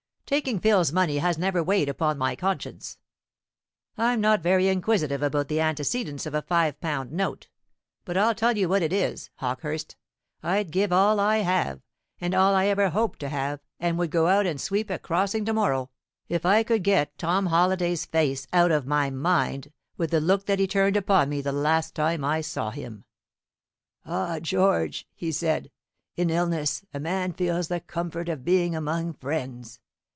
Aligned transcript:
Taking 0.25 0.61
Phil's 0.61 0.93
money 0.93 1.17
has 1.17 1.37
never 1.37 1.61
weighed 1.61 1.89
upon 1.89 2.17
my 2.17 2.37
conscience. 2.37 2.97
I'm 3.97 4.21
not 4.21 4.39
very 4.41 4.69
inquisitive 4.69 5.21
about 5.21 5.49
the 5.49 5.59
antecedents 5.59 6.25
of 6.25 6.33
a 6.33 6.41
five 6.41 6.79
pound 6.79 7.11
note; 7.11 7.49
but 8.05 8.15
I'll 8.15 8.33
tell 8.33 8.57
you 8.57 8.69
what 8.69 8.81
it 8.81 8.93
is, 8.93 9.29
Hawkehurst, 9.41 9.97
I'd 10.41 10.71
give 10.71 10.93
all 10.93 11.19
I 11.19 11.39
have, 11.39 11.81
and 12.21 12.33
all 12.33 12.55
I 12.55 12.67
ever 12.67 12.91
hope 12.91 13.17
to 13.17 13.27
have, 13.27 13.59
and 13.77 13.97
would 13.99 14.09
go 14.09 14.27
out 14.27 14.45
and 14.45 14.61
sweep 14.61 14.89
a 14.89 14.97
crossing 14.97 15.43
to 15.43 15.51
morrow, 15.51 15.89
if 16.29 16.45
I 16.45 16.63
could 16.63 16.85
get 16.85 17.17
Tom 17.17 17.47
Halliday's 17.47 18.05
face 18.05 18.47
out 18.53 18.71
of 18.71 18.87
my 18.87 19.09
mind, 19.09 19.73
with 19.97 20.11
the 20.11 20.21
look 20.21 20.45
that 20.45 20.59
he 20.59 20.65
turned 20.67 20.95
upon 20.95 21.27
me 21.27 21.41
the 21.41 21.51
last 21.51 21.93
time 21.93 22.23
I 22.23 22.39
saw 22.39 22.69
him. 22.71 23.03
'Ah, 24.05 24.39
George,' 24.39 25.09
he 25.13 25.33
said, 25.33 25.71
'in 26.15 26.29
illness 26.29 26.85
a 26.93 27.01
man 27.01 27.33
feels 27.33 27.67
the 27.67 27.81
comfort 27.81 28.29
of 28.29 28.45
being 28.45 28.73
among 28.73 29.11
friends!' 29.15 29.81